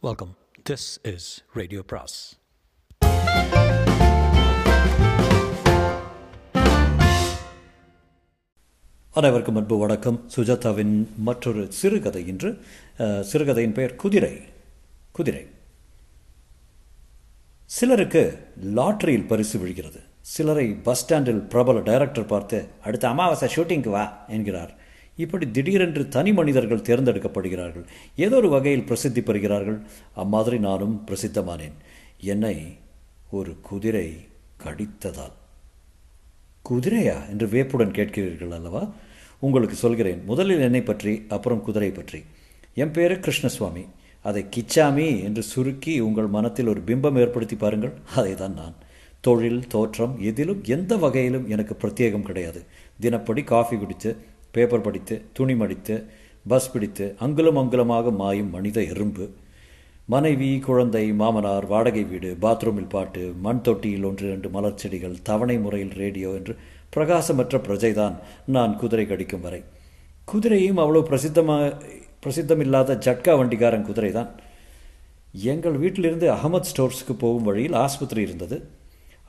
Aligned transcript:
Welcome 0.00 0.34
this 0.70 0.84
is 1.12 1.44
radio 1.52 1.80
பிராஸ் 1.90 2.16
அனைவருக்கும் 9.12 9.56
அன்பு 9.56 9.78
வணக்கம். 9.78 10.18
சுஜாதாவின் 10.36 10.94
மற்றொரு 11.16 11.72
சிறுகதை 11.72 12.26
இன்று. 12.26 12.50
சிறுகதையின் 13.30 13.72
பெயர் 13.72 13.96
குதிரை. 13.96 14.32
குதிரை. 15.12 15.44
சிலருக்கு 17.64 18.24
லாட்டரியில் 18.78 19.28
பரிசு 19.28 19.58
விழுகிறது. 19.58 20.02
சிலரை 20.20 20.74
பஸ் 20.74 21.02
ஸ்டாண்டில் 21.02 21.42
பிரபல 21.54 21.80
டைரக்டர் 21.80 22.32
பார்த்து 22.34 22.68
அடுத்த 22.84 23.08
அமாவாசை 23.08 23.48
ஷூட்டிங்க்கு 23.54 23.90
வா 23.90 24.24
என்கிறார். 24.28 24.74
இப்படி 25.18 25.50
திடீரென்று 25.50 26.08
தனி 26.08 26.32
மனிதர்கள் 26.32 26.86
தேர்ந்தெடுக்கப்படுகிறார்கள். 26.88 27.84
ஏதோ 28.16 28.36
ஒரு 28.36 28.48
வகையில் 28.48 28.84
பிரசித்தி 28.84 29.20
பெறுகிறார்கள். 29.20 29.80
அம்மாதிரி 30.14 30.58
நானும் 30.58 31.04
பிரசித்தமானேன். 31.06 31.76
என்னை 32.20 32.76
ஒரு 33.30 33.56
குதிரை 33.60 34.06
கடித்ததால். 34.64 35.36
குதிரையா? 36.70 37.28
என்று 37.30 37.46
வேப்புடன் 37.46 37.90
கேட்கிறீர்கள் 37.90 38.50
அல்லவா? 38.50 38.90
உங்களுக்கு 39.38 39.76
சொல்கிறேன். 39.76 40.22
முதலில் 40.24 40.60
என்னை 40.60 40.82
பற்றி 40.82 41.26
அப்புறம் 41.28 41.62
குதிரை 41.62 41.90
பற்றி. 41.90 42.22
என் 42.74 42.90
பேரு 42.90 43.14
கிருஷ்ணசுவாமி. 43.14 43.86
அதை 44.22 44.46
கிச்சாமி 44.56 45.22
என்று 45.22 45.42
சுருக்கி 45.42 46.00
உங்கள் 46.00 46.26
மனத்தில் 46.26 46.66
ஒரு 46.66 46.80
பிம்பம் 46.86 47.18
ஏற்படுத்தி 47.18 47.56
பாருங்கள். 47.56 47.92
அதை 48.14 48.34
தான் 48.34 48.54
நான். 48.54 48.74
தொழில் 49.20 49.66
தோற்றம் 49.66 50.16
எதிலும் 50.20 50.64
எந்த 50.64 50.96
வகையிலும் 50.96 51.48
எனக்கு 51.48 51.76
பிரத்யேகம் 51.80 52.22
கிடையாது. 52.22 52.62
தினப்படி 53.00 53.44
காஃபி 53.44 53.76
குடித்து 53.76 54.16
பேப்பர் 54.54 54.86
படித்து 54.86 55.16
துணி 55.36 55.54
மடித்து 55.60 55.96
பஸ் 56.52 56.70
பிடித்து 56.72 57.06
அங்குலம் 57.24 57.60
அங்குலமாக 57.62 58.10
மாயும் 58.22 58.50
மனித 58.56 58.78
எறும்பு. 58.92 59.26
மனைவி 60.12 60.50
குழந்தை 60.66 61.02
மாமனார் 61.20 61.66
வாடகை 61.72 62.04
வீடு 62.10 62.30
பாத்ரூமில் 62.44 62.92
பாட்டு 62.94 63.22
மண் 63.46 63.62
தொட்டியில் 63.66 64.06
ஒன்று 64.08 64.24
இரண்டு 64.28 64.48
மலர் 64.54 64.78
செடிகள் 64.82 65.16
தவணை 65.22 65.56
முறையில் 65.64 65.94
ரேடியோ 66.02 66.30
என்று 66.38 66.54
பிரகாசமற்ற 66.94 67.56
பிரஜைதான் 67.66 68.14
நான் 68.54 68.76
குதிரை 68.82 69.04
கடிக்கும் 69.06 69.44
வரை. 69.46 69.60
குதிரையும் 70.32 70.80
அவ்வளோ 70.84 71.02
பிரசித்தமாக 71.10 71.66
பிரசித்தமில்லாத 72.22 72.96
ஜட்கா 73.06 73.34
வண்டிக்காரன் 73.40 73.86
குதிரை 73.88 74.12
தான் 74.18 74.30
எங்கள் 75.52 75.76
வீட்டிலிருந்து 75.82 76.26
அகமத் 76.36 76.70
ஸ்டோர்ஸுக்கு 76.70 77.14
போகும் 77.24 77.48
வழியில் 77.48 77.78
ஆஸ்பத்திரி 77.84 78.20
இருந்தது. 78.28 78.56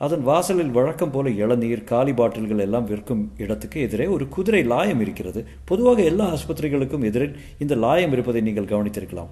அதன் 0.04 0.22
வாசலில் 0.28 0.70
வழக்கம் 0.76 1.10
போல 1.14 1.30
இளநீர் 1.40 1.82
காலி 1.90 2.12
பாட்டில்கள் 2.18 2.62
எல்லாம் 2.64 2.86
விற்கும் 2.90 3.24
இடத்துக்கு 3.44 3.78
எதிரே 3.86 4.06
ஒரு 4.14 4.24
குதிரை 4.34 4.60
லாயம் 4.72 5.00
இருக்கிறது. 5.04 5.40
பொதுவாக 5.70 6.00
எல்லா 6.10 6.26
ஆஸ்பத்திரிகளுக்கும் 6.34 7.04
எதிரே 7.08 7.26
இந்த 7.64 7.74
லாயம் 7.84 8.14
இருப்பதை 8.16 8.40
நீங்கள் 8.46 8.68
கவனித்திருக்கலாம். 8.70 9.30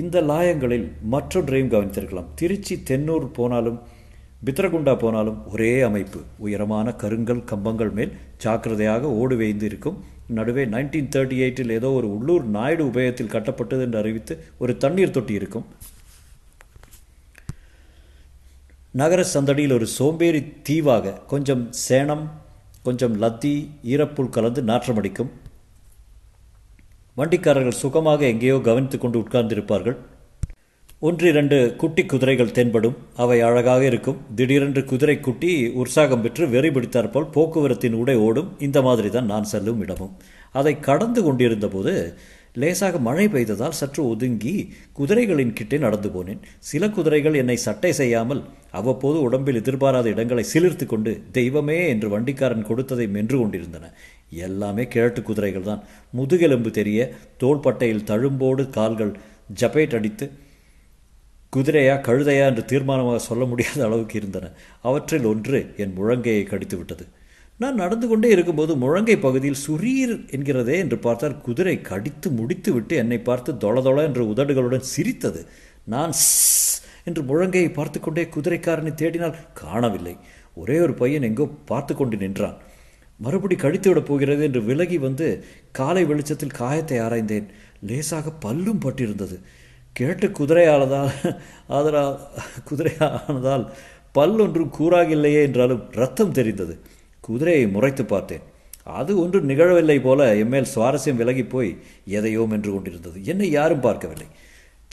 இந்த 0.00 0.22
லாயங்களில் 0.30 0.84
மற்றொன்றையும் 1.14 1.72
கவனித்திருக்கலாம். 1.74 2.28
திருச்சி 2.40 2.76
தென்னூர் 2.90 3.26
போனாலும் 3.38 3.78
பித்ரகுண்டா 4.46 4.94
போனாலும் 5.04 5.38
ஒரே 5.52 5.72
அமைப்பு. 5.88 6.20
உயரமான 6.46 6.94
கருங்கல் 7.02 7.42
கம்பங்கள் 7.52 7.94
மேல் 8.00 8.12
ஜாக்கிரதையாக 8.44 9.10
ஓடு 9.22 9.36
வேய்ந்து 9.42 9.66
இருக்கும். 9.70 9.98
நடுவே 10.38 10.66
நைன்டீன் 10.74 11.10
தேர்ட்டி 11.16 11.38
எயிட்டில் 11.46 11.74
ஏதோ 11.78 11.88
ஒரு 12.00 12.10
உள்ளூர் 12.18 12.44
நாயுடு 12.58 12.84
உபயத்தில் 12.92 13.34
கட்டப்பட்டது 13.34 13.84
என்று 13.88 14.00
அறிவித்து 14.04 14.36
ஒரு 14.58 14.74
தண்ணீர் 14.84 15.16
தொட்டி 15.16 15.34
இருக்கும். 15.40 15.66
நகர 19.00 19.20
சந்தடியில் 19.34 19.72
ஒரு 19.72 19.86
சோம்பேறி 19.86 20.40
தீவாக 20.68 21.12
கொஞ்சம் 21.26 21.62
சேணம் 21.88 22.24
கொஞ்சம் 22.82 23.14
லத்தி 23.22 23.52
ஈரப்புல் 23.92 24.28
கலந்து 24.28 24.62
நாற்றமடிக்கும் 24.62 25.30
வண்டிக்காரர்கள் 27.16 27.80
சுகமாக 27.82 28.26
எங்கேயோ 28.26 28.56
கவனித்துக் 28.58 29.00
கொண்டு 29.00 29.18
உட்கார்ந்திருப்பார்கள். 29.20 29.96
ஒன்று 30.98 31.28
இரண்டு 31.28 31.76
குட்டி 31.76 32.02
குதிரைகள் 32.06 32.50
தென்படும். 32.50 32.96
அவை 33.16 33.40
அழகாக 33.40 33.82
இருக்கும். 33.84 34.18
திடீரென்று 34.34 34.84
குதிரை 34.84 35.20
குட்டி 35.20 35.68
உற்சாகம் 35.82 36.22
பெற்று 36.22 36.48
வெறி 36.48 36.68
பிடித்தாற்போல் 36.68 37.32
போக்குவரத்தின் 37.36 37.98
உடை 38.02 38.16
ஓடும். 38.16 38.50
இந்த 38.58 38.82
மாதிரி 38.82 39.10
தான் 39.10 39.24
நான் 39.24 39.44
செல்லும் 39.44 39.80
இடமும். 39.80 40.14
அதை 40.52 40.80
கடந்து 40.80 41.22
கொண்டிருந்த 41.22 41.68
போது 41.68 41.94
லேசாக 42.54 42.98
மழை 42.98 43.28
பெய்ததால் 43.28 43.78
சற்று 43.80 44.08
ஒதுங்கி 44.08 44.54
குதிரைகளின் 44.98 45.52
கிட்டே 45.52 45.78
நடந்து 45.78 46.08
போனேன். 46.08 46.42
சில 46.58 46.88
குதிரைகள் 46.88 47.34
என்னை 47.34 47.56
சட்டை 47.56 47.92
செய்யாமல் 47.92 48.42
அவ்வப்போது 48.78 49.18
உடம்பில் 49.26 49.60
எதிர்பாராத 49.60 50.06
இடங்களை 50.14 50.44
சிலிர்த்து 50.52 50.84
கொண்டு 50.86 51.12
தெய்வமே 51.38 51.78
என்று 51.94 52.08
வண்டிக்காரன் 52.14 52.68
கொடுத்ததை 52.68 53.06
மென்று 53.16 53.36
கொண்டிருந்தன. 53.38 53.84
எல்லாமே 54.46 54.84
கிழட்டு 54.94 55.22
குதிரைகள் 55.22 55.68
தான். 55.70 55.82
முதுகெலும்பு 56.18 56.70
தெரிய 56.78 57.00
தோள்பட்டையில் 57.42 58.06
தழும்போடு 58.10 58.64
கால்கள் 58.78 59.12
ஜப்பேட் 59.60 59.96
அடித்து 59.98 60.26
குதிரையா 61.52 61.94
கழுதையா 62.06 62.44
என்று 62.50 62.62
தீர்மானமாக 62.70 63.18
சொல்ல 63.28 63.44
முடியாத 63.44 63.80
அளவுக்கு 63.88 64.14
இருந்தன. 64.20 64.46
அவற்றில் 64.80 65.26
ஒன்று 65.32 65.58
என் 65.82 65.96
முழங்கையை 65.98 66.44
கடித்து 66.52 66.76
விட்டது. 66.76 67.04
நான் 67.60 67.80
நடந்து 67.82 68.06
கொண்டே 68.08 68.28
இருக்கும்போது 68.34 68.72
முழங்கை 68.76 69.16
பகுதியில் 69.24 69.60
சுரீர் 69.64 70.14
என்கிறதே 70.36 70.76
என்று 70.84 70.96
பார்த்தால் 70.98 71.36
குதிரை 71.40 71.76
கடித்து 71.90 72.28
முடித்து 72.38 72.70
விட்டு 72.72 72.94
என்னை 73.02 73.18
பார்த்து 73.28 73.50
தொள 73.64 73.82
தொள 73.82 74.04
என்ற 74.08 74.22
உதடுகளுடன் 74.32 74.90
சிரித்தது. 74.94 75.42
நான் 75.94 76.14
என்று 77.08 77.22
முழங்கையை 77.30 77.70
பார்த்து 77.72 77.98
கொண்டே 78.00 78.24
குதிரைக்காரனை 78.34 78.92
தேடினால் 79.02 79.40
காணவில்லை. 79.60 80.14
ஒரே 80.60 80.76
ஒரு 80.84 80.94
பையன் 81.00 81.26
எங்கோ 81.28 81.46
பார்த்து 81.70 81.92
கொண்டு 81.94 82.16
நின்றான். 82.16 82.58
மறுபடி 83.20 83.56
கடித்து 83.56 83.88
விடப் 83.90 84.08
போகிறது 84.10 84.42
என்று 84.48 84.60
விலகி 84.68 84.98
வந்து 84.98 85.26
காலை 85.78 86.02
வெளிச்சத்தில் 86.10 86.58
காயத்தை 86.60 86.98
ஆராய்ந்தேன். 87.00 87.48
லேசாக 87.88 88.32
பல்லும் 88.44 88.82
பட்டிருந்தது. 88.84 89.36
கேட்டு 89.96 90.26
குதிரையானதால் 90.38 91.12
ஆதலால் 91.76 92.14
குதிரையானதால் 92.68 93.64
பல் 94.16 94.38
ஒன்றும் 94.44 94.72
கூறாகில்லையே 94.78 95.42
என்றாலும் 95.48 95.84
ரத்தம் 96.00 96.34
தெரிந்தது. 96.38 96.74
குதிரையை 97.24 97.66
முறைத்து 97.74 98.04
பார்த்தேன். 98.04 98.46
அது 98.98 99.12
ஒன்றும் 99.22 99.48
நிகழவில்லை 99.50 99.96
போல 100.02 100.20
எம்மேல் 100.42 100.72
சுவாரஸ்யம் 100.74 101.20
விலகி 101.20 101.44
போய் 101.44 101.70
எதையோ 102.18 102.44
மென்று 102.52 102.70
கொண்டிருந்தது. 102.72 103.18
என்னை 103.32 103.48
யாரும் 103.50 103.84
பார்க்கவில்லை. 103.86 104.28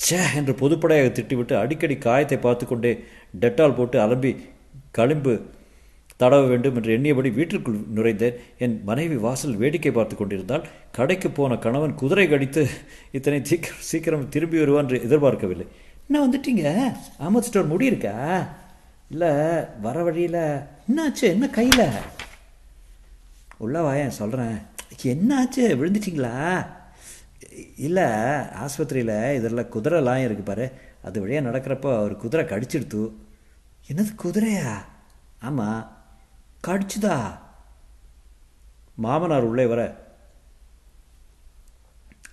ச்சே 0.01 0.19
என்று 0.35 0.53
பொதுப்படையாக 0.61 1.09
திட்டிவிட்டு 1.17 1.53
அடிக்கடி 1.53 1.95
காயத்தை 1.95 2.37
பார்த்து 2.39 2.65
கொண்டே 2.65 2.91
டெட்டால் 3.41 3.75
போட்டு 3.75 3.99
அலம்பி 3.99 4.31
களிம்பு 4.91 5.33
தடவ 6.21 6.47
வேண்டும் 6.47 6.75
என்று 6.75 6.91
எண்ணியபடி 6.97 7.29
வீட்டிற்குள் 7.33 7.77
நுழைந்தேன் 7.95 8.37
என் 8.57 8.81
மனைவி 8.83 9.15
வாசல் 9.15 9.55
வேடிக்கை 9.55 9.91
பார்த்து 9.91 10.15
கொண்டிருந்தால் 10.15 10.65
கடைக்கு 10.91 11.29
போன 11.29 11.55
கணவன் 11.55 11.95
குதிரை 11.95 12.27
கடித்து 12.27 12.67
இத்தனை 13.11 13.39
சீக்கிரம் 13.43 13.85
சீக்கிரம் 13.89 14.29
திரும்பி 14.29 14.59
வருவான் 14.59 14.83
என்று 14.83 15.01
எதிர்பார்க்கவில்லை. 15.03 15.67
என்ன 16.07 16.17
வந்துட்டீங்க? 16.25 16.65
அமத் 17.25 17.47
ஸ்டோர் 17.49 17.71
முடி 17.73 17.85
இருக்கா 17.85 18.15
இல்லை 19.09 19.29
வர 19.81 20.03
வழியில். 20.03 20.41
என்னாச்சு? 20.89 21.25
என்ன 21.35 21.49
கையில்? 21.49 21.87
உள்ள 23.57 23.81
வாயன் 23.81 24.19
சொல்கிறேன் 24.19 24.57
என்னாச்சு? 25.03 25.63
விழுந்துட்டீங்களா? 25.79 26.35
இல்லை 27.77 28.03
ஆஸ்பத்திரியில் 28.63 29.33
இதில் 29.33 29.65
குதிரைலாம் 29.65 30.17
இருக்குது 30.17 30.23
இருக்கு 30.23 30.43
பாரு. 30.43 30.71
அது 31.03 31.21
வழியாக 31.21 31.49
நடக்கிறப்போ 31.49 31.99
ஒரு 32.01 32.17
குதிரை 32.17 32.45
கடிச்சிடுத்து. 32.45 33.11
என்னது 33.87 34.15
குதிரையா? 34.23 34.75
ஆமாம் 35.39 35.97
கடிச்சுதா? 36.67 37.39
மாமனார் 38.95 39.43
உள்ளே 39.43 39.65
வர 39.65 40.07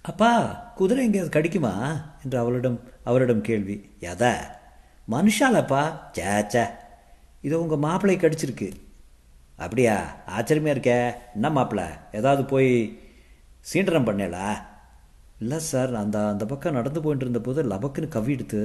அப்பா 0.02 0.52
குதிரை 0.74 1.04
எங்கேயாவது 1.04 1.40
கடிக்குமா? 1.40 2.04
என்று 2.24 2.38
அவளிடம் 2.38 2.80
அவரிடம் 3.04 3.40
கேள்வி. 3.40 3.90
எதை? 4.00 4.32
மனுஷாலப்பா. 5.10 6.00
சேச்சே 6.12 6.66
இதோ 7.42 7.42
இது 7.42 7.60
உங்கள் 7.60 7.78
மாப்பிள்ளை 7.78 8.18
கடிச்சிருக்கு. 8.18 8.72
அப்படியா? 9.56 10.16
ஆச்சரியமாக 10.26 10.78
இருக்கே. 10.78 11.32
என்ன 11.34 11.50
மாப்பிள்ளை 11.50 11.88
ஏதாவது 12.12 12.44
போய் 12.44 13.00
சீண்டனம் 13.72 14.08
பண்ணலா 14.08 14.74
இல்லை 15.40 15.58
சார் 15.70 15.94
அந்த 15.94 16.18
அந்த 16.32 16.44
பக்கம் 16.50 16.76
நடந்து 16.78 17.00
போயிட்டு 17.04 17.24
இருந்தபோது 17.24 17.62
லபக்குன்னு 17.72 18.14
கவி 18.14 18.32
எடுத்து 18.36 18.60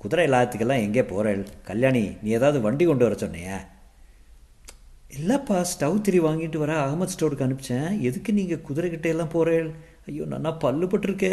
குதிரை 0.00 0.24
எல்லாத்துக்கெல்லாம் 0.28 0.84
எங்கே 0.86 1.02
போகிறேள் 1.12 1.42
கல்யாணி 1.68 2.02
நீ 2.22 2.30
ஏதாவது 2.38 2.58
வண்டி 2.60 2.84
கொண்டு 2.86 3.06
வர 3.06 3.16
சொன்னியா? 3.22 3.58
இல்லைப்பா 5.18 5.58
ஸ்டவ் 5.72 6.00
திரி 6.00 6.18
வாங்கிட்டு 6.20 6.58
வர 6.62 6.72
அகமது 6.84 7.14
ஸ்டோருக்கு 7.14 7.46
அனுப்பிச்சேன். 7.46 7.88
எதுக்கு 8.08 8.30
நீங்கள் 8.32 8.64
குதிரைக்கிட்ட 8.68 9.08
எல்லாம் 9.14 9.32
போகிறேள் 9.36 9.68
ஐயோ 10.08 10.24
நான் 10.24 10.60
பல்லுபட்டுருக்கே 10.64 11.32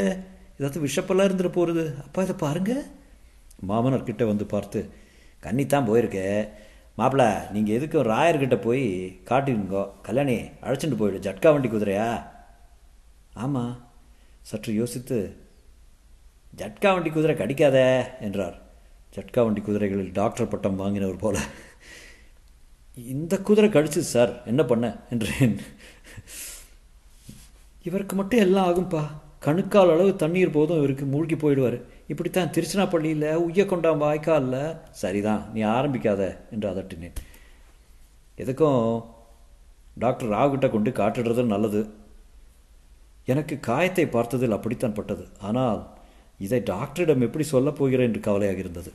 ஏதாவது 0.58 0.86
விஷப்பெல்லாம் 0.88 1.28
இருந்துட்டு 1.30 1.54
போகிறது 1.60 1.84
அப்பா 2.06 2.24
இதை 2.26 2.36
பாருங்க. 2.46 2.72
மாமனர்கிட்ட 3.70 4.26
வந்து 4.32 4.46
பார்த்து 4.56 4.82
கன்னித்தான் 5.44 5.88
போயிருக்கே. 5.92 6.26
மாப்பிள்ள 7.00 7.52
நீங்கள் 7.54 7.76
எதுக்கு 7.78 8.00
ராயர்கிட்ட 8.14 8.58
போய் 8.68 8.86
காட்டிருங்கோ 9.30 9.86
கல்யாணி 10.08 10.40
அழைச்சிட்டு 10.66 11.00
போயிடு. 11.04 11.26
ஜட்கா 11.28 11.52
வண்டி 11.54 11.70
குதிரையா? 11.70 12.10
ஆமாம் 13.46 13.74
சற்று 14.42 14.74
யோசித்து 14.74 15.36
ஜட்கா 16.58 16.94
வண்டி 16.94 17.10
குதிரை 17.10 17.36
கடிக்காதே 17.36 18.04
என்றார். 18.22 18.62
ஜட்கா 19.16 19.44
வண்டி 19.44 19.62
குதிரைகளில் 19.62 20.12
டாக்டர் 20.14 20.48
பட்டம் 20.48 20.76
வாங்கினவர் 20.76 21.16
போல. 21.16 21.40
இந்த 22.96 23.42
குதிரை 23.42 23.70
கடிச்சு 23.70 24.00
சார். 24.00 24.44
என்ன 24.44 24.64
பண்ண? 24.64 24.98
என்றேன். 25.10 25.60
இவருக்கு 27.84 28.16
மட்டும் 28.16 28.40
எல்லாம் 28.40 28.70
ஆகும்பா. 28.70 29.08
கணுக்கால் 29.40 29.92
அளவு 29.92 30.16
தண்ணீர் 30.16 30.52
போதும் 30.52 30.78
இவருக்கு. 30.78 31.06
மூழ்கி 31.06 31.36
போயிடுவார். 31.36 31.82
இப்படித்தான் 32.08 32.48
திருச்சினாப்பள்ளியில் 32.48 33.40
உய்யக்கொண்டாம் 33.50 33.98
வாய்க்காலில் 33.98 34.78
சரிதான். 34.92 35.52
நீ 35.54 35.64
ஆரம்பிக்காத 35.64 36.38
என்று 36.52 36.70
அதட்டினேன். 36.70 37.14
எதுக்கும்? 38.38 39.06
டாக்டர் 39.96 40.30
ராவ்கிட்ட 40.30 40.70
கொண்டு 40.70 40.92
காட்டுடுறது 40.92 41.44
நல்லது. 41.44 42.00
எனக்கு 43.26 43.56
காயத்தை 43.70 44.06
பார்த்ததில் 44.16 44.56
அப்படித்தான் 44.58 44.98
பட்டது. 45.00 45.24
ஆனால் 45.48 45.80
இதை 46.46 46.60
டாக்டரிடம் 46.72 47.26
எப்படி 47.28 47.46
சொல்லப் 47.54 47.80
போகிறேன் 47.80 48.08
என்று 48.10 48.22
கவலையாக 48.28 48.60
இருந்தது 48.64 48.92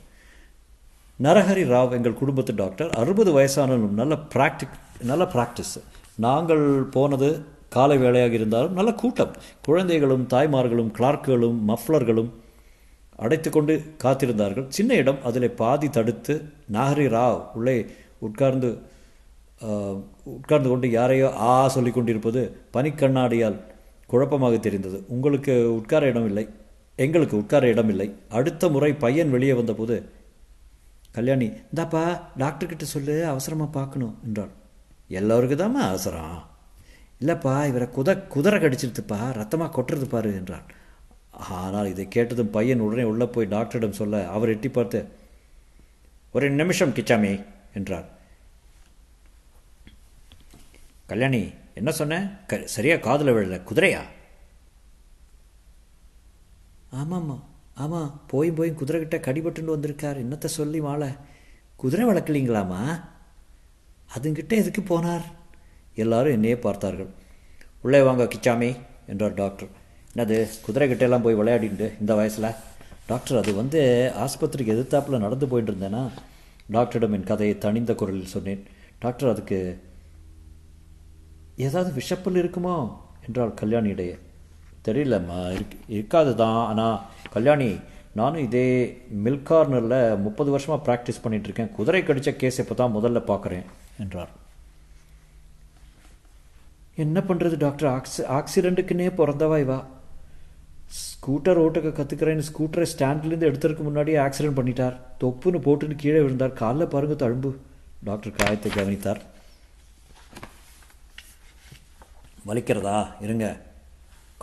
நரஹரி 1.18 1.64
ராவ் 1.72 1.94
எங்கள் 1.96 2.20
குடும்பத்து 2.20 2.52
டாக்டர் 2.54 2.90
அறுபது 3.02 3.30
வயசானாலும் 3.36 3.94
நல்ல 4.00 4.14
ப்ராக்டிக் 4.34 4.74
நல்ல 5.10 5.24
ப்ராக்டிஸ் 5.34 5.76
நாங்கள் 6.24 6.64
போனது 6.96 7.28
காலை 7.76 7.96
வேலையாக 7.98 8.34
இருந்தாலும் 8.38 8.76
நல்ல 8.78 8.90
கூட்டம். 9.02 9.32
குழந்தைகளும் 9.66 10.26
தாய்மார்களும் 10.32 10.90
கிளார்க்குகளும் 10.98 11.58
மஃப்ளர்களும் 11.70 12.30
அடைத்து 13.24 13.50
கொண்டு 13.50 13.74
காத்திருந்தார்கள். 14.04 14.66
சின்ன 14.68 14.94
இடம். 14.94 15.20
அதில் 15.28 15.48
பாதி 15.60 15.88
தடுத்து 15.88 16.34
நாகரி 16.76 17.06
ராவ் 17.16 17.40
உள்ளே 17.58 17.78
உட்கார்ந்து 18.26 18.70
உட்கார்ந்து 20.36 20.68
கொண்டு 20.68 20.90
யாரையோ 20.90 21.28
ஆ 21.48 21.52
சொல்லி 21.74 21.90
கொண்டிருப்பது 21.90 22.40
பனிக்கண்ணாடியால் 22.74 23.58
குழப்பமாக 24.10 24.56
தெரிந்தது. 24.58 24.98
உங்களுக்கு 25.14 25.54
உட்கார 25.78 26.06
இடம் 26.12 26.28
இல்லை. 26.30 26.44
எங்களுக்கு 26.98 27.36
உட்கார 27.36 27.64
இடம் 27.68 27.90
இல்லை. 27.92 28.08
அடுத்த 28.28 28.68
முறை 28.68 28.90
பையன் 29.04 29.30
வெளியே 29.30 29.52
வந்தபோது 29.52 29.96
கல்யாணி 31.16 31.46
இந்தாப்பா 31.72 32.02
டாக்டர்கிட்ட 32.38 32.86
சொல்லு 32.94 33.14
அவசரமாக 33.32 33.70
பார்க்கணும் 33.70 34.14
என்றாள். 34.26 34.52
எல்லோருக்கும் 35.18 35.60
தாம்மா 35.60 35.82
அவசரம்? 35.90 36.38
இல்லைப்பா 37.20 37.52
இவரை 37.68 37.86
குத 37.96 38.10
குதிரை 38.34 38.56
கடிச்சிருத்துப்பா 38.60 39.18
ரத்தமாக 39.38 39.70
கொட்டுறது 39.76 40.06
பாரு 40.08 40.30
என்றான் 40.40 40.66
ஆனால் 41.58 41.90
இதை 41.92 42.04
கேட்டதும் 42.08 42.52
பையன் 42.56 42.84
உடனே 42.86 43.04
உள்ளே 43.10 43.26
போய் 43.26 43.52
டாக்டரிடம் 43.54 43.98
சொல்ல 44.00 44.20
அவர் 44.34 44.52
எட்டி 44.54 44.68
பார்த்து 44.68 45.00
ஒரு 46.34 46.46
நிமிஷம் 46.60 46.94
கிச்சாமி 46.96 47.32
என்றார். 47.74 48.06
கல்யாணி 51.06 51.42
என்ன 51.78 51.90
சொன்னேன் 51.90 52.26
க 52.50 52.58
சரியாக 52.74 53.04
காதில் 53.06 53.34
விழல. 53.36 53.56
குதிரையா? 53.68 54.02
ஆமாம்மா. 57.00 57.36
ஆமாம் 57.74 58.10
போய் 58.32 58.50
போய் 58.58 58.78
குதிரைகிட்ட 58.80 59.16
கடிபட்டுன்னு 59.26 59.74
வந்திருக்கார். 59.76 60.20
என்னத்தை 60.24 60.48
சொல்லி 60.58 60.80
மாலை 60.80 61.08
குதிரை 61.82 62.04
வளர்க்கலீங்களாமா 62.06 62.80
அதுங்கிட்ட 64.14 64.54
எதுக்கு 64.62 64.82
போனார்? 64.82 65.26
எல்லாரும் 66.02 66.36
என்னையே 66.36 66.56
பார்த்தார்கள். 66.66 67.10
உள்ளே 67.84 68.00
வாங்க 68.02 68.24
கிச்சாமி 68.24 68.70
என்றார் 69.06 69.40
டாக்டர். 69.42 69.68
என்னது 70.12 70.36
குதிரைகிட்ட 70.66 71.06
எல்லாம் 71.08 71.24
போய் 71.26 71.38
விளையாடிண்டு 71.40 71.88
இந்த 72.00 72.14
வயசில்? 72.20 72.56
டாக்டர் 73.10 73.40
அது 73.40 73.54
வந்து 73.60 73.80
ஆஸ்பத்திரிக்கு 74.24 74.74
எதிர்த்தாப்பில் 74.76 75.24
நடந்து 75.24 75.48
போயிட்டு 75.50 75.72
இருந்தேன்னா 75.72 76.02
டாக்டரிடம் 76.76 77.16
என் 77.16 77.30
கதையை 77.32 77.56
தனிந்த 77.64 77.94
குரலில் 77.94 78.34
சொன்னேன். 78.36 78.62
டாக்டர் 79.04 79.32
அதுக்கு 79.34 79.58
ஏதாவது 81.64 81.90
விஷப்பல் 82.00 82.40
இருக்குமோ 82.42 82.76
என்றாள் 83.26 83.58
கல்யாணி 83.60 83.88
இடையே. 83.88 84.16
தெரியலம்மா 84.86 85.38
இருக்கு 85.56 85.76
இருக்காது 85.96 86.32
தான் 86.36 86.58
ஆனால் 86.70 86.98
கல்யாணி 87.34 87.68
நானும் 88.18 88.44
இதே 88.48 88.66
மில்க் 89.24 89.48
கார்னரில் 89.48 90.18
முப்பது 90.18 90.50
வருஷமாக 90.50 90.84
ப்ராக்டிஸ் 90.86 91.22
பண்ணிகிட்ருக்கேன் 91.24 91.72
குதிரை 91.76 92.02
கடித்த 92.02 92.32
கேஸ் 92.32 92.60
இப்போ 92.62 92.74
தான் 92.74 92.94
முதல்ல 92.96 93.20
பார்க்குறேன் 93.30 93.66
என்றார். 94.02 94.32
என்ன 97.04 97.20
பண்ணுறது 97.20 97.56
டாக்டர்? 97.56 97.88
ஆக்சி 97.96 98.22
ஆக்சிடெண்ட்டுக்குன்னே 98.38 99.08
பிறந்தவா 99.20 99.56
இவா? 99.64 99.78
ஸ்கூட்டர் 101.02 101.60
ஓட்டுக்க 101.62 101.90
கற்றுக்கிறேன்னு 101.96 102.48
ஸ்கூட்டரை 102.48 102.86
ஸ்டாண்ட்லேருந்து 102.92 103.48
எடுத்துறதுக்கு 103.50 103.86
முன்னாடியே 103.88 104.18
ஆக்சிடென்ட் 104.18 104.58
பண்ணிட்டார். 104.58 104.96
தொப்புன்னு 105.22 105.64
போட்டுன்னு 105.66 105.96
கீழே 105.96 106.20
விழுந்தார். 106.20 106.52
காலில் 106.52 106.92
பாருங்க 106.94 107.16
தழும்பு. 107.26 107.50
டாக்டர் 108.04 108.36
காயத்தை 108.38 108.72
கவனித்தார். 108.72 109.22
வலிக்கிறதா? 112.48 112.98
இருங்க. 113.24 113.46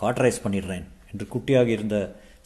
காட்ரைஸ் 0.02 0.44
பண்ணிடுறேன் 0.44 0.86
என்று 1.10 1.26
குட்டியாக 1.34 1.68
இருந்த 1.76 1.96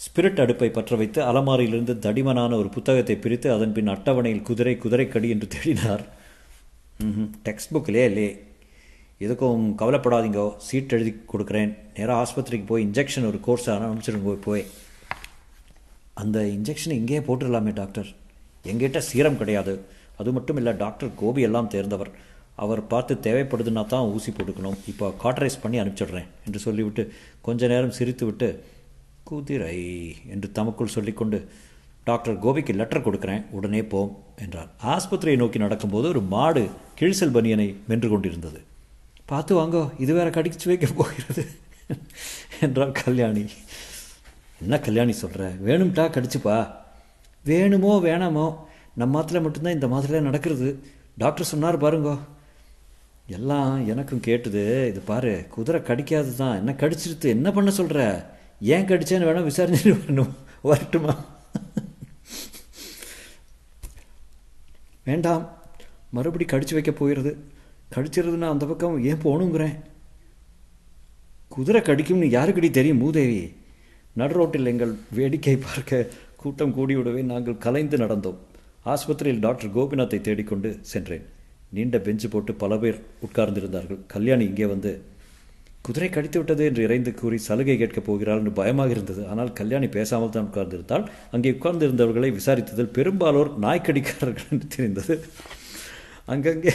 ஸ்பிரிட் 0.04 0.40
அடுப்பை 0.42 0.68
பற்ற 0.70 0.96
வைத்து 0.96 1.20
அலமாரியிலிருந்து 1.30 1.94
தடிமனான 2.04 2.52
ஒரு 2.60 2.68
புத்தகத்தை 2.76 3.16
பிரித்து 3.24 3.48
அதன் 3.54 3.72
பின் 3.76 3.92
அட்டவணையில் 3.94 4.46
குதிரை 4.48 4.74
குதிரைக்கடி 4.84 5.28
என்று 5.34 5.48
தேடினார். 5.54 6.04
டெக்ஸ்ட் 7.46 7.72
புக்கிலே 7.74 8.04
இல்லையே 8.10 8.30
எதுக்கும் 9.24 9.64
கவலைப்படாதீங்கோ. 9.80 10.46
சீட் 10.66 10.94
எழுதி 10.96 11.12
கொடுக்குறேன். 11.32 11.72
நேராக 11.96 12.18
ஆஸ்பத்திரிக்கு 12.22 12.66
போய் 12.70 12.86
இன்ஜெக்ஷன் 12.88 13.28
ஒரு 13.30 13.38
கோர்ஸ் 13.46 13.68
அனுப்பிச்சிடுங்க 13.74 14.34
போய் 14.48 14.64
அந்த 16.22 16.38
இன்ஜெக்ஷன் 16.56 16.98
இங்கேயே 17.00 17.20
போட்டுடலாமே 17.28 17.72
டாக்டர் 17.80 18.08
எங்கிட்ட 18.70 19.00
சீரம் 19.10 19.40
கிடையாது. 19.40 19.74
அது 20.20 20.30
மட்டும் 20.36 20.58
இல்லை 20.60 20.72
டாக்டர் 20.84 21.10
கோபி 21.20 21.42
எல்லாம் 21.48 21.72
தேர்ந்தவர். 21.74 22.10
அவர் 22.64 22.82
பார்த்து 22.92 23.14
தேவைப்படுதுன்னா 23.26 23.82
தான் 23.92 24.08
ஊசி 24.14 24.30
போட்டுக்கணும். 24.36 24.78
இப்போ 24.92 25.06
காட்ரைஸ் 25.22 25.62
பண்ணி 25.62 25.78
அனுப்பிச்சிடுறேன் 25.82 26.28
என்று 26.46 26.60
சொல்லிவிட்டு 26.66 27.02
கொஞ்ச 27.46 27.68
நேரம் 27.72 27.96
சிரித்துவிட்டு 27.98 28.48
குதிரை 29.30 29.74
என்று 30.34 30.48
தமக்குள் 30.58 30.94
சொல்லிக்கொண்டு 30.96 31.38
டாக்டர் 32.08 32.36
கோபிக்கு 32.44 32.72
லெட்டர் 32.80 33.04
கொடுக்குறேன் 33.06 33.42
உடனே 33.56 33.80
போம் 33.92 34.12
என்றார். 34.44 34.70
ஆஸ்பத்திரியை 34.92 35.38
நோக்கி 35.42 35.58
நடக்கும்போது 35.64 36.06
ஒரு 36.14 36.22
மாடு 36.34 36.62
கிழிசல் 37.00 37.34
பனியனை 37.36 37.66
மென்று 37.90 38.08
கொண்டிருந்தது. 38.12 38.60
பார்த்து 39.30 39.52
வாங்கோ 39.58 39.82
இது 40.04 40.12
வேற 40.18 40.28
கடிச்சு 40.36 40.68
வைக்க 40.70 40.86
போகிறது 41.00 41.44
என்றார் 42.66 42.94
கல்யாணி. 43.02 43.44
என்ன 44.62 44.78
கல்யாணி 44.86 45.14
சொல்கிற 45.22 45.50
வேணும்ட்டா 45.66 46.06
கடிச்சுப்பா. 46.14 46.56
வேணுமோ 47.44 47.92
வேணாமோ 48.06 48.46
நம்ம 49.00 49.12
மாத்திரை 49.16 49.40
மட்டும்தான் 49.44 49.76
இந்த 49.78 49.88
மாதிரிலாம் 49.92 50.28
நடக்கிறது. 50.28 50.68
டாக்டர் 51.22 51.50
சொன்னார் 51.52 51.82
பாருங்கோ. 51.84 52.16
எல்லாம் 53.36 53.86
எனக்கும் 53.86 54.22
கேட்டுது 54.26 54.62
இது 54.90 55.00
பாரு 55.04 55.46
குதிரை 55.50 55.80
கடிக்காது 55.80 56.34
தான் 56.36 56.56
என்ன 56.56 56.72
கடிச்சிருத்து 56.72 57.26
என்ன 57.36 57.50
பண்ண 57.50 57.70
சொல்கிற 57.70 58.00
ஏன் 58.60 58.86
கடிச்சேன்னு 58.86 59.28
வேணால் 59.28 59.48
விசாரிச்சுட்டு 59.48 59.92
வரணும். 59.98 60.32
வரட்டுமா? 60.62 61.14
வேண்டாம். 65.04 65.44
மறுபடி 66.10 66.44
கடிச்சு 66.44 66.76
வைக்க 66.76 66.90
போயிடுது 66.90 67.32
கடிச்சிருதுன்னா 67.94 68.48
அந்த 68.54 68.66
பக்கம் 68.66 69.04
ஏன் 69.04 69.22
போகணுங்கிறேன்? 69.24 69.76
குதிரை 71.48 71.80
கடிக்கும்னு 71.80 72.34
யாருக்கடி 72.36 72.70
தெரியும் 72.70 73.02
மூதேவி? 73.04 73.54
நடுரோட்டில் 74.16 74.72
எங்கள் 74.72 74.98
வேடிக்கை 75.10 75.56
பார்க்க 75.56 76.06
கூட்டம் 76.36 76.76
கூடிவிடவே 76.76 77.22
நாங்கள் 77.22 77.62
கலைந்து 77.66 77.96
நடந்தோம். 77.96 78.38
ஆஸ்பத்திரியில் 78.86 79.44
டாக்டர் 79.46 79.74
கோபிநாத்தை 79.76 80.20
தேடிக்கொண்டு 80.20 80.78
சென்றேன். 80.80 81.26
நீண்ட 81.76 81.96
பெஞ்சு 82.06 82.28
போட்டு 82.32 82.52
பல 82.62 82.72
பேர் 82.82 82.98
உட்கார்ந்திருந்தார்கள். 83.26 84.00
கல்யாணி 84.14 84.44
இங்கே 84.50 84.66
வந்து 84.74 84.90
குதிரை 85.86 86.08
கடித்து 86.14 86.38
விட்டது 86.40 86.62
என்று 86.68 86.80
இறைந்து 86.86 87.10
கூறி 87.18 87.36
சலுகை 87.48 87.74
கேட்கப் 87.80 88.06
போகிறாள் 88.06 88.40
என்று 88.40 88.52
பயமாக 88.60 88.90
இருந்தது. 88.96 89.22
ஆனால் 89.32 89.50
கல்யாணி 89.60 89.88
பேசாமல் 89.96 90.32
தான் 90.34 90.48
உட்கார்ந்திருந்தால் 90.48 91.04
அங்கே 91.34 91.52
உட்கார்ந்திருந்தவர்களை 91.56 92.30
விசாரித்ததில் 92.38 92.94
பெரும்பாலோர் 92.96 93.50
நாய்க்கடிக்காரர்கள் 93.64 94.50
என்று 94.54 94.68
தெரிந்தது. 94.76 95.14
அங்கங்கே 96.34 96.74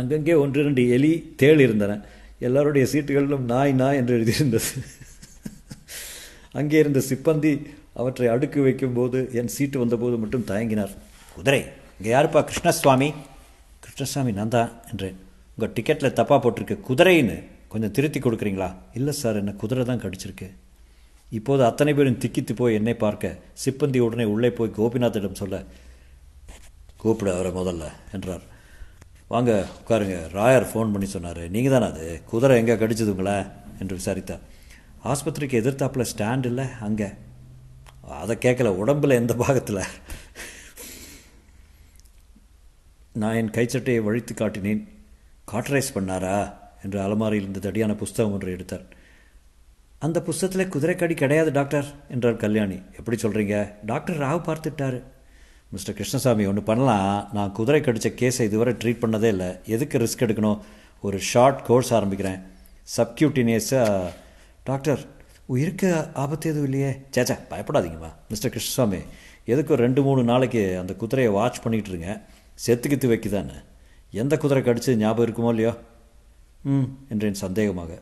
அங்கங்கே 0.00 0.34
ஒன்று 0.42 0.60
இரண்டு 0.62 0.82
எலி 0.96 1.12
தேள் 1.42 1.60
இருந்தன. 1.66 1.92
எல்லாருடைய 2.48 2.84
சீட்டுகளிலும் 2.92 3.48
நாய் 3.52 3.74
நாய் 3.82 3.98
என்று 4.00 4.14
எழுதியிருந்தது. 4.18 4.70
அங்கே 6.60 6.78
இருந்த 6.82 7.00
சிப்பந்தி 7.10 7.52
அவற்றை 8.00 8.28
அடுக்கு 8.34 8.58
வைக்கும்போது 8.66 9.18
என் 9.40 9.52
சீட்டு 9.56 9.78
வந்தபோது 9.82 10.16
மட்டும் 10.22 10.48
தயங்கினார். 10.50 10.94
குதிரை 11.36 11.62
இங்கே 11.98 12.10
யாருப்பா 12.14 12.40
கிருஷ்ணசுவாமி? 12.48 13.08
கிருஷ்ணசாமி 13.84 14.32
நான் 14.32 14.52
தான் 14.56 14.70
என்றேன் 14.90 15.16
உங்கள் 15.54 15.72
டிக்கெட்டில் 15.76 16.16
தப்பாக 16.18 16.38
போட்டிருக்கு. 16.42 16.76
குதிரைன்னு 16.88 17.36
கொஞ்சம் 17.72 17.94
திருத்தி 17.96 18.18
கொடுக்குறீங்களா? 18.20 18.68
இல்லை 18.98 19.12
சார் 19.20 19.40
என்ன 19.40 19.52
குதிரை 19.62 19.84
தான் 19.84 20.02
கடிச்சிருக்கு. 20.04 20.48
இப்போது 21.38 21.62
அத்தனை 21.64 21.92
பேரும் 21.94 22.20
திக்கித்து 22.24 22.52
போய் 22.60 22.76
என்னை 22.80 22.94
பார்க்க 22.94 23.38
சிப்பந்தி 23.64 23.98
உடனே 23.98 24.24
உள்ளே 24.34 24.50
போய் 24.58 24.76
கோபிநாத்திடம் 24.76 25.40
சொல்ல 25.40 25.56
கூப்பிடு 27.02 27.30
அவரை 27.34 27.50
முதல்ல 27.58 27.88
என்றார். 28.12 28.44
வாங்க 29.32 29.52
உட்காருங்க. 29.80 30.18
ராயர் 30.36 30.70
ஃபோன் 30.70 30.92
பண்ணி 30.92 31.08
சொன்னார். 31.14 31.42
நீங்கள் 31.54 31.74
தானே 31.74 31.86
அது? 31.92 32.06
குதிரை 32.30 32.56
எங்கே 32.60 32.76
கடிச்சதுங்களா 32.82 33.36
என்று 33.80 33.98
விசாரித்தார். 34.00 34.44
ஆஸ்பத்திரிக்கு 35.04 35.60
எதிர்த்தாப்பில் 35.62 36.10
ஸ்டாண்ட் 36.12 36.46
இல்லை 36.52 36.66
அங்கே. 36.86 37.08
அதை 38.22 38.36
கேட்கல 38.44 38.68
உடம்பில் 38.82 39.18
எந்த 39.20 39.34
பாகத்தில்? 39.34 39.82
நான் 43.12 43.34
என் 43.34 43.50
கைச்சட்டையை 43.50 44.02
வழித்து 44.02 44.34
காட்டினேன். 44.34 44.88
காட்ரைஸ் 45.52 45.94
பண்ணாரா? 45.94 46.52
என்று 46.84 47.00
அலமாரியில் 47.00 47.48
இருந்த 47.48 47.70
தடியான 47.70 47.94
புஸ்தகம் 47.94 48.32
ஒன்று 48.32 48.52
எடுத்தார். 48.52 48.82
அந்த 49.98 50.22
புஸ்தகத்தில் 50.22 50.68
குதிரைக்கடி 50.68 51.14
கிடையாது 51.14 51.52
டாக்டர் 51.52 51.84
என்றார் 52.08 52.36
கல்யாணி. 52.36 52.82
எப்படி 52.96 53.16
சொல்கிறீங்க 53.22 53.72
டாக்டர் 53.86 54.18
ராவ் 54.18 54.46
பார்த்துட்டாரு. 54.46 55.02
மிஸ்டர் 55.68 55.94
கிருஷ்ணசாமி 55.94 56.46
ஒன்று 56.46 56.62
பண்ணலாம். 56.62 57.28
நான் 57.32 57.52
குதிரை 57.52 57.80
கடித்த 57.80 58.08
கேஸை 58.08 58.40
இதுவரை 58.40 58.74
ட்ரீட் 58.74 59.02
பண்ணதே 59.02 59.22
இல்லை. 59.22 59.56
எதுக்கு 59.66 59.98
ரிஸ்க் 59.98 60.18
எடுக்கணும்? 60.18 60.60
ஒரு 61.00 61.18
ஷார்ட் 61.18 61.64
கோர்ஸ் 61.64 61.94
ஆரம்பிக்கிறேன். 61.94 62.42
சப்கியூட்டினியஸாக 62.96 64.06
டாக்டர் 64.64 65.04
உயிருக்கு 65.46 66.06
ஆபத்து 66.14 66.50
எதுவும் 66.50 66.70
இல்லையே? 66.70 67.00
சேச்சா 67.16 67.38
பயப்படாதீங்கம்மா 67.50 68.12
மிஸ்டர் 68.28 68.50
கிருஷ்ணசாமி 68.50 68.98
எதுக்கும் 69.46 69.74
ரெண்டு 69.74 70.02
மூணு 70.02 70.24
நாளைக்கு 70.24 70.78
அந்த 70.78 70.94
குதிரையை 70.94 71.32
வாட்ச் 71.32 71.66
பண்ணிகிட்டு 71.66 71.88
இருங்க? 71.88 72.20
செத்துக்கித்து 72.66 73.08
வைக்குதானே? 73.08 73.64
எந்த 74.10 74.36
குதிரை 74.36 74.62
கடிச்சு 74.62 74.94
ஞாபகம் 74.94 75.34
இருக்குமோ 75.34 75.48
இல்லையோ? 75.48 75.76
ம். 76.62 76.82
என்றேன் 77.08 77.34
சந்தேகமாக. 77.40 77.98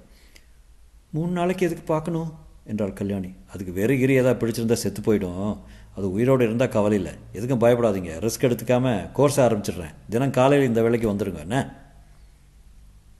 மூணு 1.11 1.33
நாளைக்கு 1.33 1.67
எதுக்கு 1.67 1.85
பார்க்கணும்? 1.85 2.33
என்றாள் 2.65 2.93
கல்யாணி. 2.93 3.33
அதுக்கு 3.53 3.73
வெறி 3.73 3.99
கிரி 3.99 4.13
ஏதாவது 4.13 4.47
பிடிச்சிருந்தா 4.47 4.73
செத்து 4.73 5.01
போயிடும். 5.01 5.59
அது 5.97 6.13
உயிரோடு 6.13 6.45
இருந்தால் 6.45 6.69
கவலை 6.69 6.97
இல்லை. 6.97 7.13
எதுக்கும் 7.33 7.63
பயப்படாதீங்க. 7.63 8.29
ரிஸ்க் 8.29 8.41
எடுத்துக்காம 8.41 9.13
கோர்ஸ் 9.13 9.41
ஆரம்பிச்சிடுறேன். 9.41 9.95
தினம் 10.09 10.31
காலையில் 10.31 10.69
இந்த 10.69 10.83
வேலைக்கு 10.83 11.13
வந்துடுங்க 11.13 11.39
என்ன? 11.39 11.85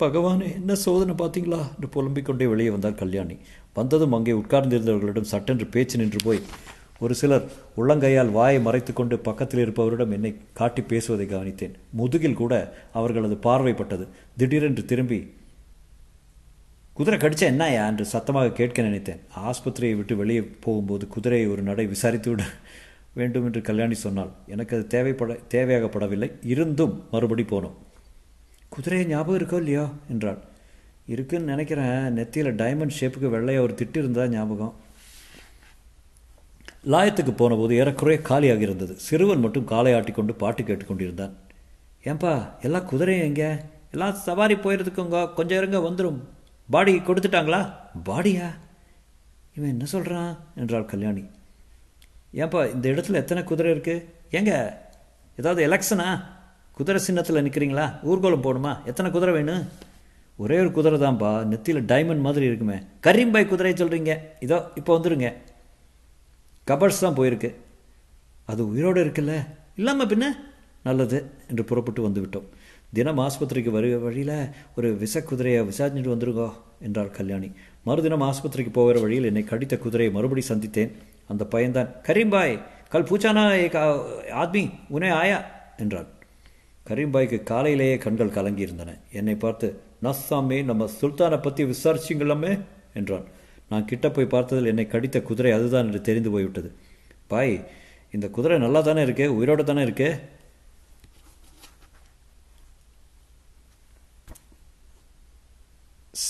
பகவானே 0.01 0.53
என்ன 0.53 0.75
சோதனை 0.75 1.15
பார்த்தீங்களா? 1.15 1.75
என்று 1.75 1.89
புலம்பிக் 1.91 2.25
கொண்டே 2.25 2.47
வெளியே 2.47 2.71
வந்தார் 2.71 2.95
கல்யாணி. 2.95 3.37
வந்ததும் 3.75 4.13
அங்கே 4.13 4.33
உட்கார்ந்திருந்தவர்களிடம் 4.33 5.21
சட்டென்று 5.21 5.67
பேச்சு 5.67 5.99
நின்று 5.99 6.19
போய் 6.25 6.41
ஒரு 6.99 7.15
சிலர் 7.15 7.51
உள்ளங்கையால் 7.77 8.31
வாயை 8.31 8.65
மறைத்துக்கொண்டு 8.65 9.15
பக்கத்தில் 9.15 9.71
இருப்பவரிடம் 9.71 10.13
என்னை 10.13 10.37
காட்டி 10.53 10.83
பேசுவதை 10.83 11.27
கவனித்தேன். 11.27 11.75
முதுகில் 11.91 12.35
கூட 12.35 12.75
அவர்களது 12.93 13.35
பார்வைப்பட்டது 13.43 14.07
திடீரென்று 14.37 14.85
திரும்பி 14.85 15.35
குதிரை 16.93 17.19
கடிச்ச 17.19 17.39
என்னையா 17.39 17.87
என்று 17.87 18.05
சத்தமாக 18.05 18.51
கேட்க 18.51 18.83
நினைத்தேன். 18.83 19.21
ஆஸ்பத்திரியை 19.37 19.97
விட்டு 19.97 20.17
வெளியே 20.17 20.43
போகும்போது 20.61 21.09
குதிரையை 21.09 21.49
ஒரு 21.49 21.63
நடை 21.63 21.87
விசாரித்து 21.87 22.31
விட 22.31 22.43
வேண்டும் 23.15 23.45
என்று 23.45 23.61
கல்யாணி 23.61 23.95
சொன்னால் 23.95 24.31
எனக்கு 24.47 24.77
அது 24.77 24.87
தேவைப்பட 24.87 25.39
தேவையாகப்படவில்லை. 25.51 26.33
இருந்தும் 26.43 27.05
மறுபடி 27.11 27.43
போனோம். 27.43 27.77
குதிரையை 28.69 29.09
ஞாபகம் 29.09 29.41
இருக்கோ 29.41 29.57
இல்லையோ? 29.57 29.87
என்றாள். 30.09 30.39
இருக்குன்னு 31.07 31.47
நினைக்கிறேன். 31.47 32.17
நெத்தியில் 32.17 32.59
டைமண்ட் 32.63 32.97
ஷேப்புக்கு 33.01 33.29
வெள்ளையாக 33.29 33.61
ஒரு 33.61 33.75
திட்டு 33.75 33.97
இருந்தால் 33.97 34.29
ஞாபகம். 34.29 34.75
லாயத்துக்கு 36.93 37.33
போனபோது 37.39 37.73
ஏறக்குறைய 37.81 38.19
காலியாக 38.29 38.63
இருந்தது 38.67 38.95
சிறுவன் 39.07 39.43
மட்டும் 39.45 39.69
காலை 39.71 39.93
ஆட்டிக்கொண்டு 39.95 40.33
பாட்டு 40.43 40.63
கேட்டுக்கொண்டிருந்தான். 40.63 41.33
ஏன்பா 42.09 42.33
எல்லா 42.67 42.81
குதிரையும் 42.91 43.27
எங்கே? 43.29 43.49
எல்லாம் 43.95 44.19
சவாரி 44.27 44.57
போயிருந்துக்குங்க 44.65 45.21
கொஞ்சம் 45.39 45.59
இருங்க 45.61 45.79
வந்துடும் 45.87 46.19
பாடி 46.75 46.93
கொடுத்துட்டாங்களா? 47.09 47.61
பாடியா? 48.09 48.47
இவன் 49.57 49.73
என்ன 49.75 49.85
சொல்கிறான் 49.95 50.31
என்றாள் 50.61 50.91
கல்யாணி. 50.93 51.25
ஏன்பா 52.43 52.61
இந்த 52.75 52.87
இடத்துல 52.93 53.21
எத்தனை 53.23 53.43
குதிரை 53.51 53.73
இருக்குது 53.75 54.05
ஏங்க 54.39 54.53
ஏதாவது 55.41 55.61
எலெக்ஷனா? 55.69 56.09
குதிரை 56.79 57.01
சின்னத்தில் 57.09 57.45
நிற்கிறீங்களா 57.47 57.89
ஊர்கோலம் 58.11 58.47
போகணுமா? 58.47 58.73
எத்தனை 58.91 59.11
குதிரை 59.11 59.35
வேணும்? 59.39 59.65
ஒரே 60.39 60.57
ஒரு 60.63 60.71
குதிரை 60.79 60.97
தான்ப்பா 61.01 61.33
நெத்தியில் 61.53 61.87
டைமண்ட் 61.93 62.27
மாதிரி 62.29 62.47
இருக்குமே. 62.51 62.79
கரீம்பாய் 63.07 63.51
குதிரை 63.53 63.75
சொல்கிறீங்க 63.83 64.15
இதோ 64.47 64.59
இப்போ 64.81 64.91
வந்துடுங்க 64.99 65.29
கபர்ஸ் 66.67 67.01
தான் 67.01 67.17
போயிருக்கு. 67.17 67.55
அது 68.45 68.69
உயிரோடு 68.69 69.05
இருக்குல்ல? 69.05 69.35
இல்லாமல் 69.77 70.07
பின்ன? 70.07 70.25
நல்லது 70.83 71.19
என்று 71.49 71.65
புறப்பட்டு 71.65 72.03
வந்து 72.03 72.21
விட்டோம் 72.21 72.49
தினம் 72.93 73.19
ஆஸ்பத்திரிக்கு 73.19 73.71
வரு 73.71 73.99
வழியில் 74.01 74.49
ஒரு 74.77 74.99
விச 75.03 75.23
குதிரையை 75.23 75.61
விசாரிச்சுட்டு 75.63 76.13
வந்துருங்கோ 76.15 76.53
என்றார் 76.81 77.11
கல்யாணி. 77.11 77.53
மறுதினம் 77.85 78.23
ஆஸ்பத்திரிக்கு 78.23 78.73
போகிற 78.73 79.01
வழியில் 79.01 79.25
என்னை 79.25 79.45
கடித்த 79.45 79.79
குதிரையை 79.79 80.15
மறுபடி 80.15 80.43
சந்தித்தேன். 80.49 80.93
அந்த 81.29 81.47
பையன்தான் 81.51 81.91
கரீம்பாய் 82.03 82.61
கல் 82.89 83.03
பூச்சானா 83.03 83.45
ஏக் 83.57 83.79
ஆத்மி 84.43 84.71
உனே 84.91 85.11
ஆயா? 85.13 85.45
என்றான். 85.79 86.07
கரீம்பாய்க்கு 86.89 87.43
காலையிலேயே 87.43 87.97
கண்கள் 87.99 88.37
கலங்கியிருந்தன. 88.39 88.99
என்னை 89.13 89.35
பார்த்து 89.35 89.81
நஸ்ஸாமே 90.03 90.65
நம்ம 90.65 90.89
சுல்தானை 91.01 91.43
பற்றி 91.43 91.65
விசாரிச்சிங்களாமே? 91.65 92.61
என்றான். 92.95 93.27
நான் 93.69 93.85
கிட்ட 93.85 94.11
போய் 94.11 94.25
பார்த்ததில் 94.25 94.67
என்னை 94.67 94.87
கடித்த 94.87 95.23
குதிரை 95.23 95.53
அதுதான் 95.53 95.87
என்று 95.87 96.01
தெரிந்து 96.01 96.31
போய்விட்டது. 96.31 96.73
பாய் 97.27 97.71
இந்த 98.11 98.29
குதிரை 98.29 98.59
நல்லா 98.59 98.81
தானே 98.81 99.05
இருக்கே? 99.05 99.27
உயிரோடு 99.27 99.65
தானே 99.65 99.85
இருக்கே? 99.85 100.21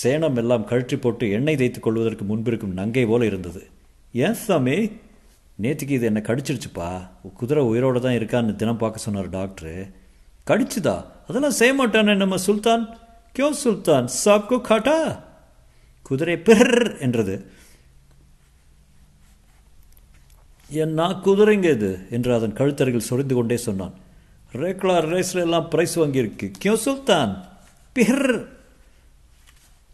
சேணம் 0.02 0.36
எல்லாம் 0.36 0.64
கழற்றி 0.64 0.96
போட்டு 0.96 1.30
எண்ணெய் 1.30 1.56
தேய்த்து 1.56 1.80
கொள்வதற்கு 1.80 2.24
முன்பிருக்கும் 2.24 2.72
நங்கை 2.72 3.06
போல 3.06 3.24
இருந்தது. 3.24 3.68
ஏன் 4.12 4.34
சாமி? 4.34 4.90
நேற்றுக்கு 5.62 5.88
இது 5.88 6.06
என்னை 6.06 6.22
கடிச்சிருச்சுப்பா. 6.22 7.08
குதிரை 7.34 7.64
உயிரோடு 7.64 8.00
தான் 8.00 8.12
இருக்கான்னு 8.12 8.56
தினம் 8.56 8.76
பார்க்க 8.76 8.98
சொன்னார் 8.98 9.30
டாக்டரு. 9.30 9.92
கடிச்சுதா? 10.46 11.06
அதெல்லாம் 11.28 11.50
செய்ய 11.50 11.74
மாட்டானே 11.74 12.16
நம்ம 12.16 12.36
சுல்தான். 12.36 12.98
கியோ 13.38 13.50
சுல்தான்? 13.50 14.08
சாப்கோ 14.24 14.60
காட்டா? 14.60 15.25
குதிரை 16.06 16.36
பிறர் 16.38 16.98
என்றது. 16.98 17.34
என் 20.68 20.92
நான் 20.92 21.22
குதிரைங்க 21.24 21.70
இது? 21.70 21.90
என்று 22.10 22.34
அதன் 22.34 22.52
கழுத்தருகில் 22.52 23.08
சொரிந்து 23.08 23.34
கொண்டே 23.34 23.56
சொன்னான். 23.56 23.94
ரேக்லா 24.52 24.96
ரேஸ்ல 25.12 25.44
எல்லாம் 25.46 25.68
பிரைஸ் 25.68 26.00
வாங்கியிருக்கு. 26.00 26.52
கியோ 26.64 26.74
சுல்தான் 26.74 27.32
பிறர் 27.92 28.48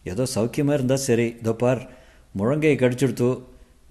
ஏதோ 0.04 0.26
சௌக்கியமாக 0.35 0.73
இருந்தால் 0.73 1.07
சரி. 1.09 1.37
இதோ 1.40 1.52
பார் 1.52 1.81
முழங்கையை 2.38 2.76
கடிச்சுடுத்து 2.76 3.28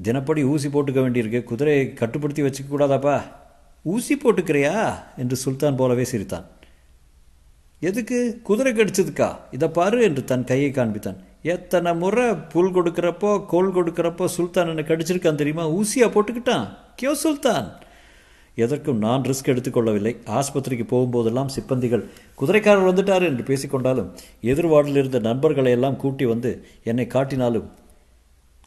தினப்படி 0.01 0.43
ஊசி 0.43 0.67
போட்டுக்க 0.67 0.99
வேண்டியிருக்கு. 1.05 1.43
குதிரையை 1.43 1.93
கட்டுப்படுத்தி 1.93 2.41
வச்சுக்க 2.41 2.69
கூடாதாப்பா? 2.69 3.17
ஊசி 3.83 4.17
போட்டுக்கிறியா? 4.17 4.75
என்று 5.17 5.35
சுல்தான் 5.35 5.75
போலவே 5.75 6.03
சிரித்தான். 6.03 6.45
எதுக்கு? 7.79 8.39
குதிரை 8.43 8.73
கடிச்சதுக்கா? 8.73 9.29
இதை 9.51 9.67
பாரு 9.67 10.03
என்று 10.03 10.23
தன் 10.23 10.43
கையை 10.43 10.71
காண்பித்தான். 10.71 11.19
எத்தனை 11.43 11.95
முறை 11.95 12.35
புல் 12.35 12.73
கொடுக்குறப்போ 12.73 13.45
கோல் 13.45 13.73
கொடுக்குறப்போ 13.73 14.25
சுல்தான் 14.25 14.67
என்னை 14.67 14.83
கடிச்சிருக்கான் 14.87 15.35
தெரியுமா? 15.35 15.67
ஊசியாக 15.67 16.09
போட்டுக்கிட்டான். 16.13 16.67
கியோ 16.95 17.11
சுல்தான். 17.11 17.71
எதற்கும் 18.55 18.97
நான் 18.97 19.21
ரிஸ்க் 19.21 19.49
எடுத்துக்கொள்ளவில்லை 19.49 20.17
ஆஸ்பத்திரிக்கு 20.25 20.85
போகும்போதெல்லாம் 20.89 21.51
சிப்பந்திகள் 21.55 22.09
குதிரைக்காரர் 22.35 22.89
வந்துட்டார் 22.89 23.21
என்று 23.21 23.43
பேசிக்கொண்டாலும் 23.43 24.11
எதிர்வாடில் 24.41 24.95
இருந்த 24.95 25.19
நண்பர்களை 25.19 25.71
எல்லாம் 25.71 25.95
கூட்டி 25.95 26.25
வந்து 26.25 26.65
என்னை 26.83 27.07
காட்டினாலும் 27.07 27.69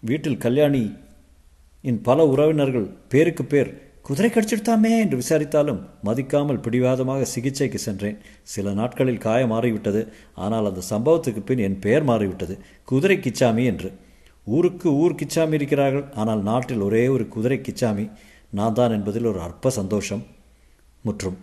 வீட்டில் 0.00 0.38
கல்யாணி 0.38 0.94
இன் 1.80 2.00
பல 2.02 2.26
உறவினர்கள் 2.26 2.90
பேருக்கு 3.08 3.44
பேர் 3.44 3.83
குதிரை 4.06 4.28
கடிச்சிடுத்தாமே 4.30 4.90
என்று 5.02 5.16
விசாரித்தாலும் 5.18 5.78
மதிக்காமல் 6.04 6.61
பிடிவாதமாக 6.61 7.25
சிகிச்சைக்கு 7.25 7.78
சென்றேன். 7.78 8.18
சில 8.42 8.73
நாட்களில் 8.73 9.18
காயம் 9.18 9.49
மாறிவிட்டது. 9.49 10.12
ஆனால் 10.34 10.68
அந்த 10.70 10.82
சம்பவத்துக்கு 10.90 11.40
பின் 11.40 11.58
என் 11.58 11.78
பெயர் 11.78 12.02
மாறிவிட்டது. 12.02 12.58
குதிரை 12.84 13.16
கிச்சாமி 13.16 13.64
என்று. 13.64 13.90
ஊருக்கு 14.46 14.88
ஊர் 14.94 15.14
கிச்சாமி 15.14 15.52
இருக்கிறார்கள். 15.52 16.04
ஆனால் 16.14 16.42
நாட்டில் 16.42 16.80
ஒரே 16.80 17.08
ஒரு 17.08 17.28
குதிரை 17.28 17.58
கிச்சாமி. 17.58 18.11
நான் 18.50 18.73
தான் 18.73 18.90
என்பதில் 18.90 19.25
ஒரு 19.25 19.40
அற்ப 19.40 19.70
சந்தோஷம். 19.70 20.23
முற்றும். 21.02 21.38